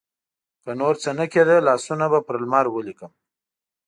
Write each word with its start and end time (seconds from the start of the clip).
که 0.61 0.71
نورڅه 0.79 1.11
نه 1.19 1.25
کیده، 1.33 1.55
لاسونه 1.65 2.05
به 2.11 2.19
پر 2.27 2.37
لمر 2.41 2.65
ولیکم 2.69 3.11